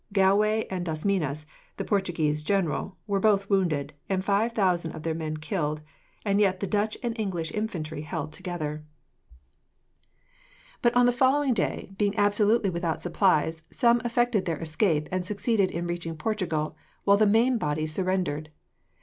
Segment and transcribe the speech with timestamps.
[0.11, 1.45] Galway and Das Minas,
[1.77, 5.79] the Portuguese general, were both wounded, and five thousand of their men killed,
[6.25, 8.83] and yet the Dutch and English infantry held together.
[10.81, 15.69] "But on the following day, being absolutely without supplies, some effected their escape and succeeded
[15.69, 18.49] in reaching Portugal, while the main body surrendered.